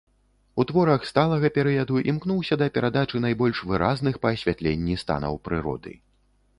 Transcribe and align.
У 0.61 0.63
творах 0.69 1.03
сталага 1.09 1.51
перыяду 1.57 1.99
імкнуўся 2.13 2.59
да 2.63 2.71
перадачы 2.79 3.23
найбольш 3.29 3.57
выразных 3.73 4.13
па 4.25 4.35
асвятленні 4.35 5.01
станаў 5.07 5.43
прыроды. 5.49 5.91